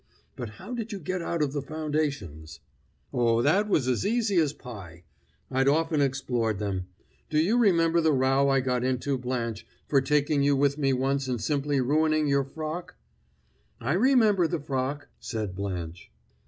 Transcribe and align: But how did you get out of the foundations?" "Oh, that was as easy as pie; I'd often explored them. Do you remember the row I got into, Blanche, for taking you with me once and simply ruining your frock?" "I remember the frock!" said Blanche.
But 0.35 0.49
how 0.57 0.73
did 0.73 0.91
you 0.91 0.97
get 0.99 1.21
out 1.21 1.43
of 1.43 1.53
the 1.53 1.61
foundations?" 1.61 2.59
"Oh, 3.13 3.43
that 3.43 3.69
was 3.69 3.87
as 3.87 4.03
easy 4.03 4.37
as 4.37 4.51
pie; 4.51 5.03
I'd 5.51 5.67
often 5.67 6.01
explored 6.01 6.57
them. 6.57 6.87
Do 7.29 7.37
you 7.39 7.55
remember 7.55 8.01
the 8.01 8.11
row 8.11 8.49
I 8.49 8.61
got 8.61 8.83
into, 8.83 9.15
Blanche, 9.19 9.63
for 9.87 10.01
taking 10.01 10.41
you 10.41 10.55
with 10.55 10.75
me 10.79 10.91
once 10.91 11.27
and 11.27 11.39
simply 11.39 11.79
ruining 11.81 12.25
your 12.25 12.43
frock?" 12.43 12.95
"I 13.79 13.93
remember 13.93 14.47
the 14.47 14.59
frock!" 14.59 15.07
said 15.19 15.53
Blanche. 15.55 16.09